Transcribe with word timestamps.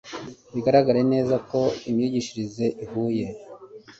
bigaragare 0.53 1.01
neza 1.13 1.35
ko 1.49 1.59
imyigishirize 1.89 2.65
ihuye 2.83 3.25